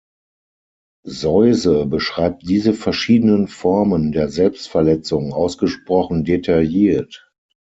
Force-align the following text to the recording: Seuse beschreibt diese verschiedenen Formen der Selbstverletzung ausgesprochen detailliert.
Seuse 1.05 1.85
beschreibt 1.85 2.49
diese 2.49 2.73
verschiedenen 2.73 3.47
Formen 3.47 4.11
der 4.11 4.29
Selbstverletzung 4.29 5.31
ausgesprochen 5.31 6.23
detailliert. 6.23 7.31